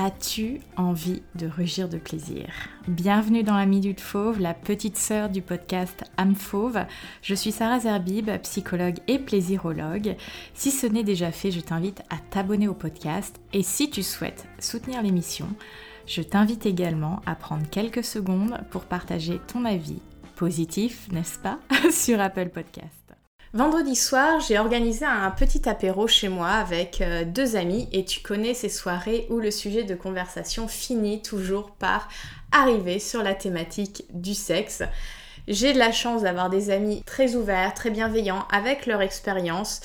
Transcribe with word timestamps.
As-tu 0.00 0.60
envie 0.76 1.22
de 1.34 1.48
rugir 1.48 1.88
de 1.88 1.98
plaisir? 1.98 2.46
Bienvenue 2.86 3.42
dans 3.42 3.56
la 3.56 3.66
Minute 3.66 4.00
Fauve, 4.00 4.38
la 4.38 4.54
petite 4.54 4.96
sœur 4.96 5.28
du 5.28 5.42
podcast 5.42 6.04
Âme 6.16 6.36
Fauve. 6.36 6.84
Je 7.20 7.34
suis 7.34 7.50
Sarah 7.50 7.80
Zerbib, 7.80 8.30
psychologue 8.42 8.98
et 9.08 9.18
plaisirologue. 9.18 10.14
Si 10.54 10.70
ce 10.70 10.86
n'est 10.86 11.02
déjà 11.02 11.32
fait, 11.32 11.50
je 11.50 11.58
t'invite 11.58 12.02
à 12.10 12.18
t'abonner 12.30 12.68
au 12.68 12.74
podcast 12.74 13.40
et 13.52 13.64
si 13.64 13.90
tu 13.90 14.04
souhaites 14.04 14.46
soutenir 14.60 15.02
l'émission, 15.02 15.48
je 16.06 16.22
t'invite 16.22 16.64
également 16.64 17.20
à 17.26 17.34
prendre 17.34 17.68
quelques 17.68 18.04
secondes 18.04 18.56
pour 18.70 18.84
partager 18.84 19.40
ton 19.48 19.64
avis 19.64 20.00
positif, 20.36 21.08
n'est-ce 21.10 21.40
pas, 21.40 21.58
sur 21.90 22.20
Apple 22.20 22.50
Podcast. 22.50 22.97
Vendredi 23.54 23.96
soir, 23.96 24.40
j'ai 24.40 24.58
organisé 24.58 25.06
un 25.06 25.30
petit 25.30 25.70
apéro 25.70 26.06
chez 26.06 26.28
moi 26.28 26.48
avec 26.48 27.00
euh, 27.00 27.24
deux 27.24 27.56
amis 27.56 27.88
et 27.92 28.04
tu 28.04 28.20
connais 28.20 28.52
ces 28.52 28.68
soirées 28.68 29.26
où 29.30 29.38
le 29.38 29.50
sujet 29.50 29.84
de 29.84 29.94
conversation 29.94 30.68
finit 30.68 31.22
toujours 31.22 31.70
par 31.70 32.08
arriver 32.52 32.98
sur 32.98 33.22
la 33.22 33.34
thématique 33.34 34.04
du 34.10 34.34
sexe. 34.34 34.82
J'ai 35.46 35.72
de 35.72 35.78
la 35.78 35.92
chance 35.92 36.24
d'avoir 36.24 36.50
des 36.50 36.68
amis 36.68 37.02
très 37.06 37.36
ouverts, 37.36 37.72
très 37.72 37.88
bienveillants 37.88 38.46
avec 38.52 38.84
leur 38.84 39.00
expérience 39.00 39.80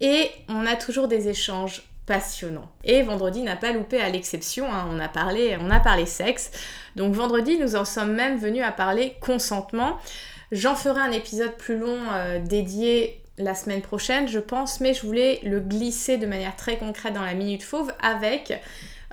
et 0.00 0.30
on 0.48 0.64
a 0.64 0.76
toujours 0.76 1.08
des 1.08 1.28
échanges 1.28 1.82
passionnants. 2.06 2.70
Et 2.84 3.02
vendredi 3.02 3.42
n'a 3.42 3.56
pas 3.56 3.72
loupé 3.72 4.00
à 4.00 4.10
l'exception, 4.10 4.72
hein. 4.72 4.86
on, 4.88 4.98
on 4.98 5.70
a 5.70 5.80
parlé 5.80 6.06
sexe. 6.06 6.52
Donc 6.94 7.14
vendredi, 7.14 7.58
nous 7.58 7.74
en 7.74 7.84
sommes 7.84 8.12
même 8.12 8.38
venus 8.38 8.62
à 8.62 8.70
parler 8.70 9.16
consentement. 9.20 9.98
J'en 10.52 10.74
ferai 10.74 11.00
un 11.00 11.12
épisode 11.12 11.56
plus 11.56 11.78
long 11.78 11.98
euh, 12.12 12.38
dédié 12.38 13.22
la 13.38 13.54
semaine 13.54 13.80
prochaine, 13.80 14.28
je 14.28 14.38
pense, 14.38 14.80
mais 14.80 14.92
je 14.92 15.06
voulais 15.06 15.40
le 15.44 15.60
glisser 15.60 16.18
de 16.18 16.26
manière 16.26 16.54
très 16.56 16.76
concrète 16.76 17.14
dans 17.14 17.22
la 17.22 17.32
Minute 17.32 17.62
Fauve 17.62 17.90
avec 18.02 18.60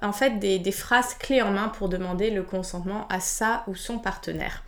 en 0.01 0.11
fait 0.11 0.37
des, 0.39 0.59
des 0.59 0.71
phrases 0.73 1.13
clés 1.13 1.41
en 1.41 1.51
main 1.51 1.69
pour 1.69 1.87
demander 1.87 2.29
le 2.29 2.43
consentement 2.43 3.07
à 3.07 3.21
sa 3.21 3.63
ou 3.67 3.75
son 3.75 3.99
partenaire. 3.99 4.63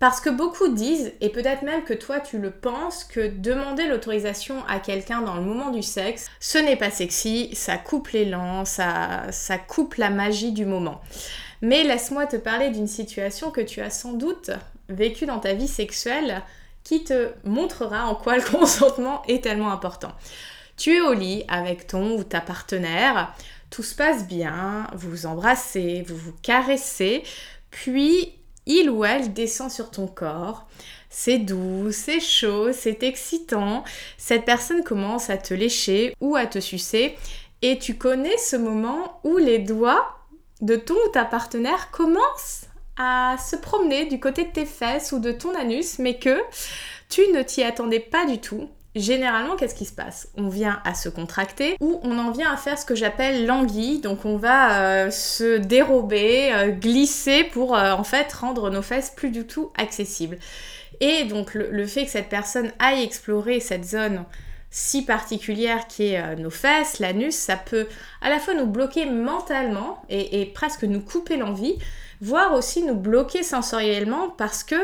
Parce 0.00 0.22
que 0.22 0.30
beaucoup 0.30 0.68
disent, 0.68 1.12
et 1.20 1.28
peut-être 1.28 1.60
même 1.60 1.84
que 1.84 1.92
toi 1.92 2.20
tu 2.20 2.38
le 2.38 2.50
penses, 2.50 3.04
que 3.04 3.28
demander 3.28 3.86
l'autorisation 3.86 4.64
à 4.66 4.80
quelqu'un 4.80 5.20
dans 5.20 5.34
le 5.34 5.42
moment 5.42 5.70
du 5.70 5.82
sexe, 5.82 6.30
ce 6.40 6.56
n'est 6.56 6.76
pas 6.76 6.90
sexy, 6.90 7.54
ça 7.54 7.76
coupe 7.76 8.08
l'élan, 8.08 8.64
ça, 8.64 9.30
ça 9.30 9.58
coupe 9.58 9.96
la 9.96 10.08
magie 10.08 10.52
du 10.52 10.64
moment. 10.64 11.02
Mais 11.60 11.84
laisse-moi 11.84 12.24
te 12.24 12.36
parler 12.36 12.70
d'une 12.70 12.86
situation 12.86 13.50
que 13.50 13.60
tu 13.60 13.82
as 13.82 13.90
sans 13.90 14.14
doute 14.14 14.50
vécu 14.88 15.26
dans 15.26 15.38
ta 15.38 15.52
vie 15.52 15.68
sexuelle 15.68 16.42
qui 16.82 17.04
te 17.04 17.28
montrera 17.44 18.06
en 18.06 18.14
quoi 18.14 18.38
le 18.38 18.42
consentement 18.58 19.22
est 19.28 19.44
tellement 19.44 19.70
important. 19.70 20.12
Tu 20.78 20.96
es 20.96 21.00
au 21.02 21.12
lit 21.12 21.44
avec 21.48 21.86
ton 21.86 22.16
ou 22.16 22.24
ta 22.24 22.40
partenaire, 22.40 23.34
tout 23.68 23.82
se 23.82 23.94
passe 23.94 24.26
bien, 24.26 24.86
vous 24.94 25.10
vous 25.10 25.26
embrassez, 25.26 26.06
vous 26.08 26.16
vous 26.16 26.34
caressez, 26.40 27.22
puis 27.70 28.39
il 28.70 28.88
ou 28.88 29.04
elle 29.04 29.32
descend 29.32 29.70
sur 29.70 29.90
ton 29.90 30.06
corps. 30.06 30.66
C'est 31.08 31.38
doux, 31.38 31.90
c'est 31.90 32.20
chaud, 32.20 32.72
c'est 32.72 33.02
excitant. 33.02 33.82
Cette 34.16 34.44
personne 34.44 34.84
commence 34.84 35.28
à 35.28 35.36
te 35.36 35.52
lécher 35.52 36.14
ou 36.20 36.36
à 36.36 36.46
te 36.46 36.60
sucer 36.60 37.16
et 37.62 37.78
tu 37.78 37.96
connais 37.96 38.36
ce 38.38 38.56
moment 38.56 39.20
où 39.24 39.36
les 39.38 39.58
doigts 39.58 40.16
de 40.60 40.76
ton 40.76 40.94
ou 40.94 41.08
ta 41.12 41.24
partenaire 41.24 41.90
commencent 41.90 42.66
à 42.96 43.36
se 43.38 43.56
promener 43.56 44.06
du 44.06 44.20
côté 44.20 44.44
de 44.44 44.52
tes 44.52 44.66
fesses 44.66 45.10
ou 45.12 45.18
de 45.18 45.32
ton 45.32 45.54
anus, 45.56 45.98
mais 45.98 46.18
que 46.18 46.38
tu 47.08 47.22
ne 47.32 47.42
t'y 47.42 47.62
attendais 47.64 47.98
pas 48.00 48.24
du 48.26 48.38
tout. 48.38 48.68
Généralement, 48.96 49.54
qu'est-ce 49.54 49.76
qui 49.76 49.84
se 49.84 49.92
passe? 49.92 50.28
On 50.36 50.48
vient 50.48 50.80
à 50.84 50.94
se 50.94 51.08
contracter 51.08 51.76
ou 51.80 52.00
on 52.02 52.18
en 52.18 52.32
vient 52.32 52.52
à 52.52 52.56
faire 52.56 52.76
ce 52.76 52.84
que 52.84 52.96
j'appelle 52.96 53.46
l'anguille. 53.46 54.00
Donc 54.00 54.24
on 54.24 54.36
va 54.36 54.80
euh, 54.82 55.10
se 55.12 55.58
dérober, 55.58 56.52
euh, 56.52 56.70
glisser 56.72 57.44
pour 57.44 57.76
euh, 57.76 57.92
en 57.92 58.02
fait 58.02 58.32
rendre 58.32 58.68
nos 58.68 58.82
fesses 58.82 59.10
plus 59.10 59.30
du 59.30 59.46
tout 59.46 59.70
accessibles. 59.78 60.38
Et 60.98 61.24
donc 61.24 61.54
le, 61.54 61.86
fait 61.86 62.04
que 62.04 62.10
cette 62.10 62.28
personne 62.28 62.72
aille 62.80 63.04
explorer 63.04 63.60
cette 63.60 63.84
zone 63.84 64.24
si 64.70 65.04
particulière 65.04 65.86
qui 65.86 66.12
est 66.12 66.36
nos 66.36 66.50
fesses, 66.50 66.98
l'anus, 66.98 67.34
ça 67.34 67.56
peut 67.56 67.88
à 68.20 68.28
la 68.28 68.38
fois 68.38 68.54
nous 68.54 68.66
bloquer 68.66 69.06
mentalement 69.06 70.02
et 70.08 70.46
presque 70.54 70.84
nous 70.84 71.00
couper 71.00 71.36
l'envie, 71.36 71.76
voire 72.20 72.54
aussi 72.54 72.82
nous 72.82 72.94
bloquer 72.94 73.42
sensoriellement 73.42 74.30
parce 74.30 74.64
que 74.64 74.76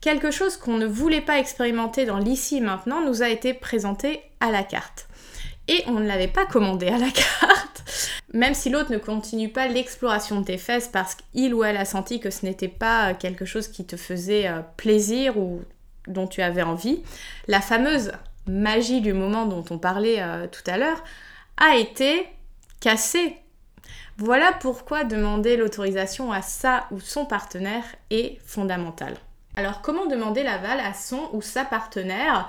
quelque 0.00 0.30
chose 0.30 0.56
qu'on 0.56 0.76
ne 0.76 0.86
voulait 0.86 1.20
pas 1.20 1.38
expérimenter 1.38 2.06
dans 2.06 2.18
l'ici 2.18 2.58
et 2.58 2.60
maintenant 2.60 3.04
nous 3.04 3.22
a 3.22 3.28
été 3.28 3.54
présenté 3.54 4.22
à 4.40 4.50
la 4.50 4.62
carte. 4.62 5.08
Et 5.66 5.82
on 5.86 6.00
ne 6.00 6.06
l'avait 6.06 6.28
pas 6.28 6.46
commandé 6.46 6.88
à 6.88 6.98
la 6.98 7.10
carte, 7.10 7.84
même 8.32 8.54
si 8.54 8.70
l'autre 8.70 8.90
ne 8.90 8.98
continue 8.98 9.50
pas 9.50 9.68
l'exploration 9.68 10.40
de 10.40 10.46
tes 10.46 10.58
fesses 10.58 10.88
parce 10.88 11.14
qu'il 11.14 11.54
ou 11.54 11.62
elle 11.64 11.76
a 11.76 11.84
senti 11.84 12.20
que 12.20 12.30
ce 12.30 12.46
n'était 12.46 12.68
pas 12.68 13.14
quelque 13.14 13.44
chose 13.44 13.68
qui 13.68 13.84
te 13.84 13.96
faisait 13.96 14.48
euh, 14.48 14.60
plaisir 14.76 15.36
ou 15.36 15.62
dont 16.06 16.26
tu 16.26 16.40
avais 16.40 16.62
envie. 16.62 17.02
La 17.48 17.60
fameuse 17.60 18.12
magie 18.46 19.02
du 19.02 19.12
moment 19.12 19.44
dont 19.44 19.64
on 19.70 19.78
parlait 19.78 20.22
euh, 20.22 20.46
tout 20.46 20.68
à 20.70 20.78
l'heure 20.78 21.04
a 21.58 21.76
été 21.76 22.26
cassée 22.80 23.36
voilà 24.18 24.52
pourquoi 24.52 25.04
demander 25.04 25.56
l'autorisation 25.56 26.32
à 26.32 26.42
sa 26.42 26.88
ou 26.90 26.98
son 26.98 27.24
partenaire 27.24 27.84
est 28.10 28.38
fondamental. 28.44 29.14
Alors 29.54 29.80
comment 29.80 30.06
demander 30.06 30.42
l'aval 30.42 30.80
à 30.80 30.92
son 30.92 31.30
ou 31.32 31.40
sa 31.40 31.64
partenaire 31.64 32.48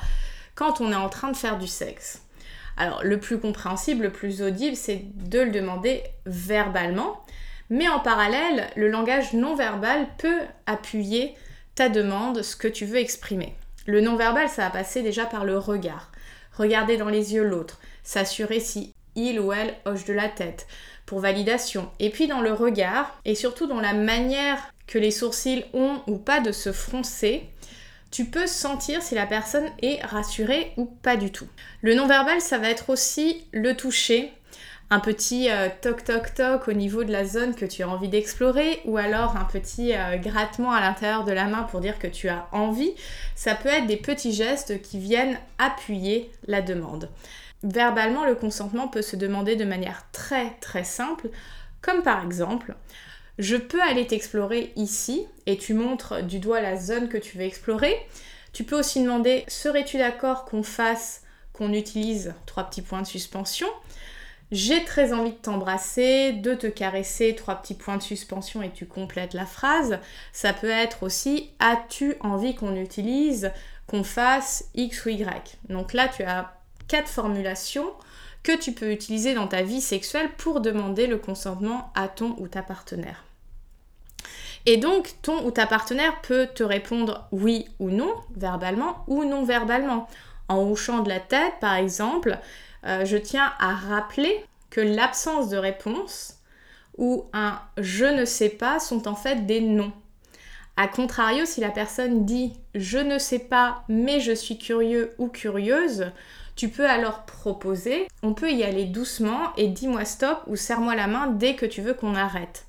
quand 0.56 0.82
on 0.82 0.92
est 0.92 0.96
en 0.96 1.10
train 1.10 1.30
de 1.32 1.38
faire 1.38 1.60
du 1.60 1.68
sexe? 1.68 2.24
Alors 2.76 3.04
le 3.04 3.20
plus 3.20 3.38
compréhensible, 3.38 4.06
le 4.06 4.12
plus 4.12 4.42
audible, 4.42 4.76
c'est 4.76 5.04
de 5.14 5.42
le 5.42 5.52
demander 5.52 6.02
verbalement, 6.26 7.24
mais 7.70 7.88
en 7.88 8.00
parallèle, 8.00 8.68
le 8.76 8.90
langage 8.90 9.34
non 9.34 9.54
verbal 9.54 10.08
peut 10.18 10.42
appuyer 10.66 11.36
ta 11.76 11.88
demande, 11.88 12.42
ce 12.42 12.56
que 12.56 12.68
tu 12.68 12.86
veux 12.86 12.98
exprimer. 12.98 13.56
Le 13.86 14.02
non 14.02 14.16
verbal, 14.16 14.50
ça 14.50 14.64
va 14.64 14.70
passer 14.72 15.04
déjà 15.04 15.28
par 15.28 15.46
le 15.46 15.60
regard. 15.60 16.12
Regarder 16.58 16.98
dans 16.98 17.10
les 17.10 17.36
yeux 17.36 17.44
l'autre, 17.44 17.80
s'assurer 18.04 18.60
si 18.60 18.96
il 19.20 19.40
ou 19.40 19.54
elle 19.54 19.76
hoche 19.86 20.06
de 20.06 20.14
la 20.14 20.30
tête, 20.30 20.68
pour 21.06 21.20
validation. 21.20 21.90
Et 22.00 22.10
puis 22.10 22.28
dans 22.28 22.42
le 22.42 22.54
regard, 22.54 23.20
et 23.26 23.36
surtout 23.36 23.68
dans 23.68 23.82
la 23.82 23.94
manière 23.94 24.74
que 24.88 24.98
les 24.98 25.12
sourcils 25.12 25.66
ont 25.74 26.02
ou 26.08 26.18
pas 26.18 26.40
de 26.40 26.52
se 26.52 26.72
froncer, 26.72 27.44
tu 28.12 28.26
peux 28.26 28.48
sentir 28.48 29.02
si 29.02 29.16
la 29.16 29.28
personne 29.28 29.70
est 29.82 30.04
rassurée 30.04 30.74
ou 30.78 30.86
pas 30.86 31.16
du 31.16 31.32
tout. 31.32 31.48
Le 31.82 31.94
non-verbal, 31.94 32.42
ça 32.42 32.58
va 32.58 32.70
être 32.70 32.90
aussi 32.90 33.46
le 33.52 33.76
toucher, 33.76 34.34
un 34.90 35.00
petit 35.00 35.52
euh, 35.52 35.70
toc 35.82 36.04
toc 36.04 36.34
toc 36.34 36.68
au 36.68 36.74
niveau 36.74 37.04
de 37.04 37.12
la 37.12 37.24
zone 37.24 37.54
que 37.54 37.66
tu 37.66 37.84
as 37.84 37.90
envie 37.90 38.08
d'explorer 38.08 38.82
ou 38.86 38.98
alors 38.98 39.38
un 39.38 39.46
petit 39.46 39.94
euh, 39.94 40.18
grattement 40.18 40.72
à 40.72 40.82
l'intérieur 40.82 41.24
de 41.24 41.32
la 41.32 41.46
main 41.46 41.64
pour 41.64 41.80
dire 41.80 42.00
que 42.00 42.08
tu 42.08 42.30
as 42.30 42.48
envie. 42.52 42.94
Ça 43.36 43.54
peut 43.54 43.70
être 43.70 43.86
des 43.86 43.98
petits 43.98 44.34
gestes 44.34 44.82
qui 44.82 44.98
viennent 44.98 45.38
appuyer 45.60 46.32
la 46.48 46.62
demande. 46.62 47.10
Verbalement, 47.64 48.26
le 48.26 48.36
consentement 48.36 48.88
peut 48.88 49.02
se 49.02 49.16
demander 49.16 49.56
de 49.56 49.66
manière 49.66 50.06
très 50.12 50.52
très 50.62 50.84
simple, 50.84 51.30
comme 51.82 52.04
par 52.04 52.24
exemple, 52.24 52.76
je 53.38 53.56
peux 53.56 53.82
aller 53.82 54.08
t'explorer 54.08 54.74
ici, 54.76 55.26
et 55.46 55.58
tu 55.58 55.74
montres 55.74 56.24
du 56.24 56.40
doigt 56.40 56.62
la 56.62 56.78
zone 56.78 57.10
que 57.10 57.18
tu 57.18 57.38
veux 57.38 57.44
explorer. 57.44 57.96
Tu 58.54 58.64
peux 58.64 58.78
aussi 58.78 59.02
demander, 59.02 59.46
serais-tu 59.48 59.98
d'accord 59.98 60.46
qu'on 60.46 60.64
fasse, 60.64 61.24
qu'on 61.54 61.74
utilise 61.74 62.34
trois 62.46 62.64
petits 62.64 62.82
points 62.82 63.02
de 63.02 63.08
suspension? 63.08 63.68
J'ai 64.52 64.84
très 64.84 65.14
envie 65.14 65.32
de 65.32 65.38
t'embrasser, 65.38 66.34
de 66.34 66.56
te 66.56 66.66
caresser, 66.66 67.36
trois 67.36 67.56
petits 67.56 67.76
points 67.76 67.98
de 67.98 68.02
suspension 68.02 68.64
et 68.64 68.72
tu 68.72 68.88
complètes 68.88 69.34
la 69.34 69.46
phrase. 69.46 70.00
Ça 70.34 70.54
peut 70.54 70.70
être 70.70 71.04
aussi 71.04 71.52
as-tu 71.60 72.16
envie 72.22 72.56
qu'on 72.56 72.76
utilise, 72.76 73.52
qu'on 73.86 74.04
fasse 74.04 74.66
X 74.74 75.06
ou 75.06 75.10
Y? 75.10 75.60
Donc 75.70 75.94
là, 75.94 76.08
tu 76.08 76.24
as 76.24 76.59
quatre 76.90 77.08
formulations 77.08 77.90
que 78.44 78.58
tu 78.58 78.74
peux 78.74 78.92
utiliser 78.92 79.34
dans 79.34 79.48
ta 79.48 79.62
vie 79.62 79.82
sexuelle 79.82 80.30
pour 80.38 80.60
demander 80.60 81.08
le 81.08 81.18
consentement 81.18 81.92
à 81.96 82.10
ton 82.10 82.36
ou 82.40 82.48
ta 82.48 82.62
partenaire. 82.62 83.24
Et 84.66 84.78
donc, 84.78 85.14
ton 85.22 85.46
ou 85.46 85.52
ta 85.52 85.66
partenaire 85.66 86.20
peut 86.22 86.48
te 86.54 86.64
répondre 86.64 87.28
oui 87.32 87.68
ou 87.80 87.90
non, 87.90 88.14
verbalement 88.36 89.04
ou 89.08 89.24
non 89.24 89.44
verbalement. 89.44 90.08
En 90.48 90.70
hochant 90.70 91.00
de 91.00 91.10
la 91.10 91.20
tête, 91.20 91.54
par 91.62 91.76
exemple, 91.76 92.38
euh, 92.86 93.06
je 93.06 93.18
tiens 93.18 93.54
à 93.60 93.74
rappeler 93.74 94.44
que 94.70 94.82
l'absence 94.82 95.50
de 95.50 95.58
réponse 95.58 96.36
ou 96.98 97.26
un 97.34 97.60
je 97.78 98.06
ne 98.06 98.26
sais 98.26 98.50
pas 98.50 98.80
sont 98.80 99.08
en 99.08 99.16
fait 99.16 99.46
des 99.46 99.62
non. 99.62 99.92
A 100.82 100.88
contrario, 100.88 101.46
si 101.46 101.60
la 101.60 101.72
personne 101.72 102.24
dit 102.24 102.54
je 102.74 103.00
ne 103.00 103.18
sais 103.18 103.40
pas 103.40 103.84
mais 103.90 104.22
je 104.22 104.32
suis 104.32 104.58
curieux 104.58 105.14
ou 105.18 105.28
curieuse, 105.28 106.14
tu 106.56 106.70
peux 106.70 106.88
alors 106.88 107.24
proposer, 107.24 108.08
on 108.24 108.34
peut 108.34 108.50
y 108.50 108.64
aller 108.64 108.86
doucement 108.86 109.54
et 109.58 109.68
dis-moi 109.68 110.06
stop 110.06 110.40
ou 110.48 110.56
serre-moi 110.56 110.96
la 110.96 111.08
main 111.08 111.28
dès 111.28 111.58
que 111.58 111.66
tu 111.66 111.82
veux 111.82 111.94
qu'on 111.94 112.16
arrête. 112.16 112.66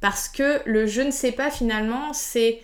Parce 0.00 0.26
que 0.30 0.62
le 0.64 0.86
je 0.86 1.02
ne 1.02 1.10
sais 1.10 1.32
pas 1.32 1.50
finalement, 1.50 2.14
c'est 2.14 2.62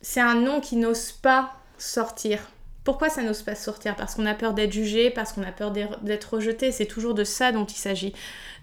c'est 0.00 0.22
un 0.22 0.36
nom 0.36 0.62
qui 0.62 0.76
n'ose 0.76 1.12
pas 1.12 1.52
sortir 1.76 2.40
Pourquoi 2.84 3.10
ça 3.10 3.22
n'ose 3.22 3.42
pas 3.42 3.54
sortir? 3.54 3.96
Parce 3.96 4.14
qu'on 4.14 4.24
a 4.24 4.32
peur 4.32 4.54
d'être 4.54 4.72
jugé, 4.72 5.10
parce 5.10 5.34
qu'on 5.34 5.42
a 5.42 5.52
peur 5.52 5.72
d'être 5.72 6.34
rejeté. 6.34 6.72
C'est 6.72 6.86
toujours 6.86 7.12
de 7.12 7.24
ça 7.24 7.52
dont 7.52 7.66
il 7.66 7.76
s'agit. 7.76 8.14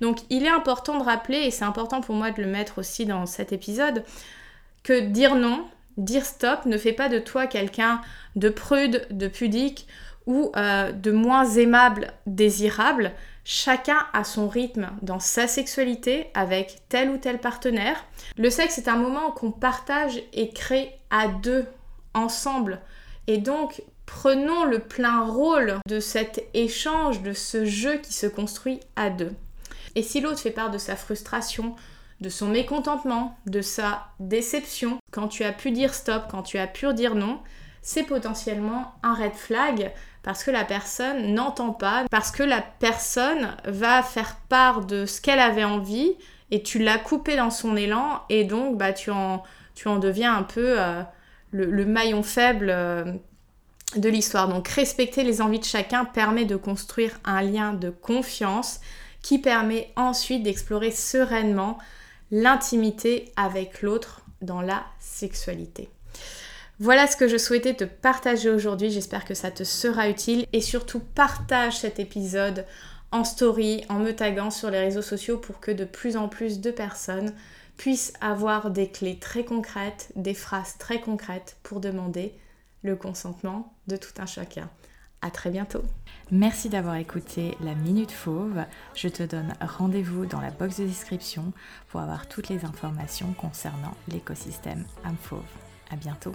Donc 0.02 0.18
il 0.32 0.46
est 0.46 0.50
important 0.50 0.98
de 0.98 1.04
rappeler, 1.04 1.42
et 1.42 1.52
c'est 1.52 1.66
important 1.66 2.02
pour 2.02 2.16
moi 2.16 2.32
de 2.32 2.42
le 2.42 2.48
mettre 2.48 2.80
aussi 2.80 3.06
dans 3.06 3.28
cet 3.28 3.54
épisode, 3.54 4.04
que 4.84 5.00
dire 5.00 5.36
non, 5.36 5.68
dire 5.98 6.26
stop 6.26 6.66
ne 6.66 6.78
fait 6.78 6.94
pas 6.94 7.10
de 7.10 7.20
toi 7.20 7.48
quelqu'un 7.48 8.02
de 8.36 8.50
prude, 8.50 9.08
de 9.12 9.28
pudique 9.28 9.88
ou 10.26 10.52
euh, 10.56 10.92
de 10.92 11.12
moins 11.12 11.46
aimable, 11.46 12.14
désirable. 12.26 13.12
Chacun 13.46 13.98
a 14.14 14.24
son 14.24 14.48
rythme 14.48 14.90
dans 15.02 15.20
sa 15.20 15.48
sexualité 15.48 16.28
avec 16.34 16.82
tel 16.88 17.10
ou 17.10 17.18
tel 17.18 17.40
partenaire. 17.40 18.06
Le 18.38 18.50
sexe 18.50 18.78
est 18.78 18.88
un 18.88 18.96
moment 18.96 19.32
qu'on 19.32 19.52
partage 19.52 20.22
et 20.32 20.50
crée 20.50 20.96
à 21.10 21.28
deux, 21.28 21.66
ensemble. 22.14 22.80
Et 23.28 23.38
donc, 23.38 23.84
prenons 24.06 24.64
le 24.64 24.80
plein 24.80 25.26
rôle 25.26 25.76
de 25.88 26.00
cet 26.00 26.46
échange, 26.54 27.22
de 27.22 27.34
ce 27.34 27.66
jeu 27.66 27.98
qui 27.98 28.14
se 28.14 28.28
construit 28.28 28.80
à 28.96 29.10
deux. 29.10 29.34
Et 29.96 30.04
si 30.04 30.22
l'autre 30.22 30.40
fait 30.40 30.52
part 30.52 30.72
de 30.72 30.78
sa 30.78 30.96
frustration, 30.96 31.76
de 32.24 32.30
son 32.30 32.48
mécontentement, 32.48 33.38
de 33.46 33.62
sa 33.62 34.08
déception, 34.20 34.98
quand 35.12 35.28
tu 35.28 35.44
as 35.44 35.52
pu 35.52 35.72
dire 35.72 35.94
stop, 35.94 36.24
quand 36.32 36.42
tu 36.42 36.58
as 36.58 36.68
pu 36.68 36.92
dire 36.94 37.16
non, 37.16 37.40
c'est 37.82 38.04
potentiellement 38.04 38.94
un 39.04 39.14
red 39.14 39.34
flag 39.34 39.92
parce 40.24 40.46
que 40.46 40.52
la 40.52 40.64
personne 40.64 41.34
n'entend 41.34 41.72
pas, 41.72 42.06
parce 42.10 42.32
que 42.32 42.42
la 42.42 42.62
personne 42.62 43.58
va 43.66 44.02
faire 44.02 44.38
part 44.48 44.86
de 44.86 45.06
ce 45.06 45.20
qu'elle 45.20 45.42
avait 45.42 45.66
envie 45.66 46.14
et 46.50 46.64
tu 46.64 46.80
l'as 46.80 46.98
coupé 46.98 47.36
dans 47.36 47.50
son 47.50 47.76
élan 47.76 48.22
et 48.30 48.46
donc 48.46 48.78
bah, 48.78 48.94
tu, 48.94 49.12
en, 49.12 49.44
tu 49.76 49.90
en 49.90 50.00
deviens 50.00 50.34
un 50.34 50.44
peu 50.44 50.80
euh, 50.80 51.04
le, 51.52 51.86
maillon 51.86 52.24
faible 52.24 52.70
euh, 52.70 53.04
de 53.98 54.08
l'histoire. 54.08 54.48
Donc 54.48 54.70
respecter 54.70 55.26
les 55.26 55.42
envies 55.42 55.60
de 55.60 55.66
chacun 55.66 56.06
permet 56.06 56.46
de 56.46 56.56
construire 56.56 57.20
un 57.26 57.42
lien 57.42 57.74
de 57.74 57.90
confiance 57.90 58.80
qui 59.22 59.40
permet 59.40 59.92
ensuite 59.98 60.44
d'explorer 60.44 60.92
sereinement 60.92 61.78
l'intimité 62.32 63.32
avec 63.36 63.82
l'autre 63.82 64.22
dans 64.42 64.62
la 64.62 64.84
sexualité. 65.00 65.90
Voilà 66.80 67.08
ce 67.08 67.16
que 67.16 67.28
je 67.28 67.38
souhaitais 67.38 67.76
te 67.76 67.84
partager 67.84 68.50
aujourd'hui, 68.50 68.90
j'espère 68.90 69.26
que 69.26 69.36
ça 69.36 69.52
te 69.52 69.64
sera 69.64 70.10
utile 70.10 70.48
et 70.54 70.62
surtout 70.62 71.00
partage 71.00 71.80
cet 71.80 72.00
épisode 72.00 72.66
en 73.12 73.24
story, 73.24 73.86
en 73.90 74.00
me 74.00 74.12
taguant 74.12 74.50
sur 74.50 74.72
les 74.72 74.80
réseaux 74.80 75.04
sociaux 75.04 75.38
pour 75.38 75.60
que 75.60 75.72
de 75.72 75.86
plus 75.86 76.18
en 76.18 76.28
plus 76.28 76.62
de 76.62 76.72
personnes 76.72 77.34
puissent 77.78 78.14
avoir 78.22 78.72
des 78.72 78.90
clés 78.90 79.20
très 79.20 79.46
concrètes, 79.46 80.12
des 80.16 80.34
phrases 80.34 80.78
très 80.80 81.00
concrètes 81.00 81.58
pour 81.62 81.80
demander 81.80 82.34
le 82.82 82.96
consentement 82.96 83.74
de 83.88 83.96
tout 83.96 84.14
un 84.18 84.26
chacun. 84.26 84.70
À 85.24 85.32
très 85.32 85.50
bientôt. 85.50 85.84
Merci 86.32 86.68
d'avoir 86.68 86.96
écouté 86.96 87.56
la 87.62 87.76
Minute 87.76 88.12
Fauve. 88.12 88.66
Je 88.94 89.08
te 89.08 89.24
donne 89.24 89.54
rendez-vous 89.62 90.26
dans 90.26 90.42
la 90.42 90.52
box 90.52 90.82
de 90.82 90.86
description 90.86 91.54
pour 91.88 92.02
avoir 92.02 92.28
toutes 92.28 92.50
les 92.50 92.66
informations 92.66 93.32
concernant 93.34 93.96
l'écosystème 94.10 94.84
âme 95.06 95.16
fauve. 95.22 95.40
À 95.92 95.96
bientôt. 95.96 96.34